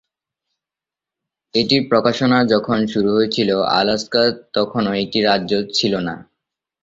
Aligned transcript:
এটির 1.55 1.83
প্রকাশনা 1.89 2.37
যখন 2.53 2.77
শুরু 2.87 3.09
হয়েছিল 3.13 3.49
আলাস্কা 3.79 4.21
তখনো 4.53 4.89
একটি 5.03 5.19
রাজ্য 5.21 5.51
ছিল 5.73 5.93
না। 6.07 6.15